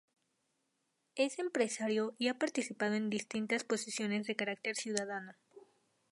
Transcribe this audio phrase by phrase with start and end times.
[1.13, 5.33] Es empresario y ha participado en distintas posiciones de carácter ciudadano.